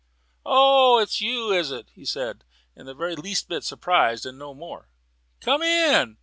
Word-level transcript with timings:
"Oh, 0.47 0.97
it's 0.97 1.21
you, 1.21 1.51
is 1.51 1.69
it?" 1.69 1.89
he 1.93 2.05
said, 2.05 2.43
just 2.75 2.87
the 2.87 2.95
very 2.95 3.15
least 3.15 3.47
bit 3.47 3.63
surprised 3.63 4.25
and 4.25 4.39
no 4.39 4.55
more. 4.55 4.89
"Come 5.41 5.61
in." 5.61 6.17